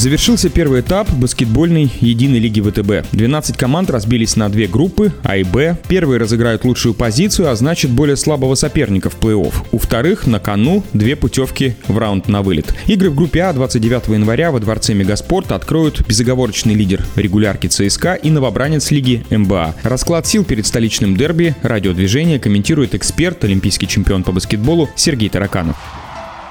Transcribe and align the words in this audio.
Завершился 0.00 0.48
первый 0.48 0.80
этап 0.80 1.12
баскетбольной 1.12 1.92
единой 2.00 2.38
лиги 2.38 2.62
ВТБ. 2.62 3.12
12 3.12 3.58
команд 3.58 3.90
разбились 3.90 4.34
на 4.34 4.48
две 4.48 4.66
группы, 4.66 5.12
А 5.24 5.36
и 5.36 5.44
Б. 5.44 5.76
Первые 5.88 6.18
разыграют 6.18 6.64
лучшую 6.64 6.94
позицию, 6.94 7.50
а 7.50 7.54
значит 7.54 7.90
более 7.90 8.16
слабого 8.16 8.54
соперника 8.54 9.10
в 9.10 9.18
плей-офф. 9.20 9.52
У 9.72 9.76
вторых 9.76 10.26
на 10.26 10.40
кону 10.40 10.82
две 10.94 11.16
путевки 11.16 11.74
в 11.86 11.98
раунд 11.98 12.28
на 12.28 12.40
вылет. 12.40 12.74
Игры 12.86 13.10
в 13.10 13.14
группе 13.14 13.42
А 13.42 13.52
29 13.52 14.08
января 14.08 14.50
во 14.50 14.58
Дворце 14.58 14.94
Мегаспорт 14.94 15.52
откроют 15.52 16.00
безоговорочный 16.08 16.72
лидер 16.72 17.04
регулярки 17.14 17.66
ЦСКА 17.66 18.14
и 18.14 18.30
новобранец 18.30 18.90
лиги 18.90 19.22
МБА. 19.28 19.74
Расклад 19.82 20.26
сил 20.26 20.44
перед 20.44 20.66
столичным 20.66 21.14
дерби 21.14 21.54
радиодвижение 21.60 22.38
комментирует 22.38 22.94
эксперт, 22.94 23.44
олимпийский 23.44 23.86
чемпион 23.86 24.22
по 24.22 24.32
баскетболу 24.32 24.88
Сергей 24.96 25.28
Тараканов. 25.28 25.76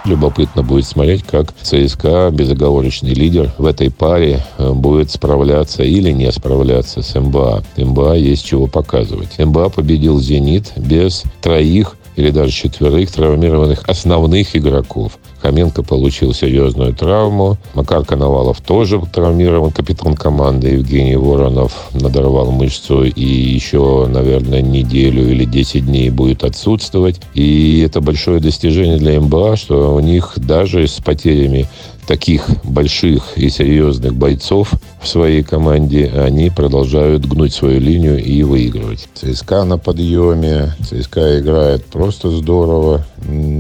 Любопытно 0.06 0.64
будет 0.64 0.86
смотреть, 0.86 1.24
как 1.24 1.54
ЦСКА, 1.62 2.30
безоговорочный 2.32 3.14
лидер 3.14 3.52
в 3.58 3.66
этой 3.66 3.92
паре, 3.92 4.46
э, 4.58 4.72
будет 4.72 5.12
справляться 5.12 5.84
или 5.84 6.12
не 6.12 6.32
справляться 6.32 7.02
с 7.02 7.20
МБА. 7.20 7.64
МБА 7.78 8.16
есть 8.16 8.46
чего 8.46 8.68
показывать. 8.68 9.38
МБА 9.38 9.70
победил 9.70 10.20
«Зенит» 10.20 10.72
без 10.78 11.24
троих 11.42 11.98
или 12.16 12.32
даже 12.32 12.52
четверых 12.52 13.12
травмированных 13.12 13.88
основных 13.88 14.56
игроков. 14.56 15.20
Хоменко 15.50 15.82
получил 15.82 16.32
серьезную 16.32 16.94
травму. 16.94 17.58
Макар 17.74 18.06
Коновалов 18.06 18.62
тоже 18.62 19.02
травмирован. 19.12 19.72
Капитан 19.72 20.14
команды 20.14 20.68
Евгений 20.68 21.16
Воронов 21.16 21.90
надорвал 21.92 22.52
мышцу 22.52 23.04
и 23.04 23.26
еще, 23.26 24.06
наверное, 24.08 24.62
неделю 24.62 25.28
или 25.28 25.46
10 25.46 25.88
дней 25.88 26.12
будет 26.12 26.44
отсутствовать. 26.44 27.20
И 27.34 27.82
это 27.84 28.00
большое 28.00 28.40
достижение 28.40 28.98
для 28.98 29.20
МБА, 29.20 29.56
что 29.56 29.96
у 29.96 30.00
них 30.00 30.34
даже 30.36 30.88
с 30.88 31.02
потерями 31.04 31.68
таких 32.10 32.50
больших 32.64 33.38
и 33.38 33.50
серьезных 33.50 34.16
бойцов 34.16 34.72
в 35.00 35.08
своей 35.08 35.44
команде, 35.44 36.08
они 36.08 36.50
продолжают 36.50 37.24
гнуть 37.24 37.54
свою 37.54 37.80
линию 37.80 38.18
и 38.18 38.42
выигрывать. 38.42 39.08
ЦСКА 39.14 39.64
на 39.64 39.78
подъеме, 39.78 40.74
ЦСКА 40.84 41.40
играет 41.40 41.86
просто 41.86 42.32
здорово, 42.32 43.06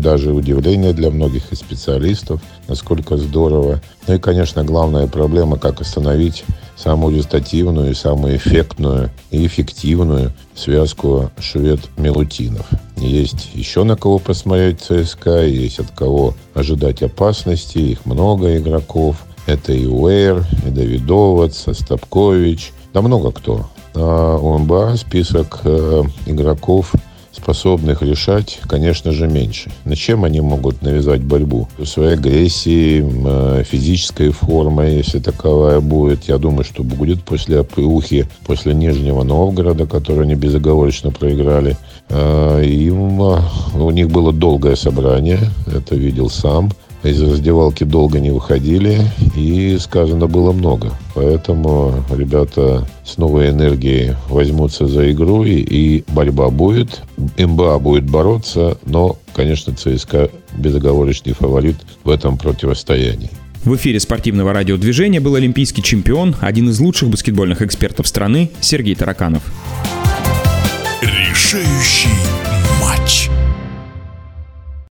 даже 0.02 0.32
удивление 0.32 0.94
для 0.94 1.10
многих 1.10 1.52
и 1.52 1.56
специалистов, 1.56 2.42
насколько 2.68 3.18
здорово. 3.18 3.82
Ну 4.08 4.14
и, 4.16 4.20
конечно, 4.20 4.64
главная 4.64 5.08
проблема, 5.08 5.58
как 5.58 5.82
остановить 5.82 6.44
самую 6.76 7.16
результативную, 7.16 7.96
самую 7.96 8.38
эффектную 8.38 9.12
и 9.32 9.46
эффективную 9.46 10.34
связку 10.56 11.30
швед-мелутинов. 11.40 12.66
Есть 12.98 13.50
еще 13.54 13.84
на 13.84 13.96
кого 13.96 14.20
посмотреть 14.20 14.82
ЦСКА, 14.82 15.46
есть 15.46 15.80
от 15.80 15.92
кого 15.92 16.36
ожидать 16.54 17.02
опасности, 17.02 17.78
их 17.78 18.06
много 18.06 18.58
игроков. 18.58 19.18
Это 19.46 19.74
и 19.74 19.88
Уэйр, 19.88 20.46
и 20.66 20.70
Давидовец, 20.70 21.68
Остапкович, 21.68 22.72
да 22.94 23.02
много 23.02 23.32
кто. 23.32 23.68
А 23.96 24.38
у 24.38 24.58
МБА 24.60 24.96
список 24.98 25.62
э, 25.64 26.04
игроков 26.28 26.94
способных 27.42 28.02
решать, 28.02 28.60
конечно 28.68 29.12
же, 29.12 29.28
меньше. 29.28 29.72
На 29.86 29.96
чем 29.96 30.24
они 30.24 30.42
могут 30.42 30.82
навязать 30.82 31.22
борьбу? 31.22 31.68
Своей 31.84 32.14
агрессией, 32.14 33.04
э, 33.04 33.64
физической 33.64 34.32
формой, 34.32 34.98
если 34.98 35.20
таковая 35.20 35.80
будет. 35.80 36.26
Я 36.26 36.38
думаю, 36.38 36.64
что 36.64 36.84
будет 36.84 37.24
после 37.24 37.62
опыухи, 37.62 38.28
после 38.46 38.74
Нижнего 38.74 39.24
Новгорода, 39.24 39.86
который 39.86 40.24
они 40.24 40.36
безоговорочно 40.36 41.12
проиграли. 41.12 41.78
Э, 42.10 42.64
им, 42.64 43.22
э, 43.22 43.42
у 43.76 43.92
них 43.92 44.10
было 44.10 44.34
долгое 44.34 44.76
собрание, 44.76 45.40
это 45.68 45.96
видел 45.96 46.30
сам 46.30 46.72
из 47.04 47.22
раздевалки 47.22 47.84
долго 47.84 48.20
не 48.20 48.32
выходили, 48.32 49.00
и 49.36 49.78
сказано 49.80 50.28
было 50.28 50.52
много. 50.52 50.92
Поэтому 51.16 51.94
ребята 52.12 52.88
с 53.06 53.18
новой 53.18 53.50
энергией 53.50 54.16
возьмутся 54.28 54.88
за 54.88 55.12
игру, 55.12 55.44
и, 55.44 55.56
и 55.56 56.04
борьба 56.10 56.50
будет. 56.50 57.02
МБА 57.38 57.80
будет 57.80 58.10
бороться, 58.10 58.78
но, 58.86 59.18
конечно, 59.34 59.74
ЦСКА 59.74 60.30
безоговорочный 60.58 61.34
фаворит 61.34 61.78
в 62.04 62.10
этом 62.10 62.38
противостоянии. 62.38 63.30
В 63.64 63.76
эфире 63.76 64.00
спортивного 64.00 64.54
радиодвижения 64.54 65.20
был 65.20 65.36
олимпийский 65.36 65.84
чемпион, 65.84 66.36
один 66.40 66.70
из 66.70 66.80
лучших 66.80 67.10
баскетбольных 67.10 67.62
экспертов 67.62 68.08
страны 68.08 68.52
Сергей 68.62 68.96
Тараканов. 68.96 69.44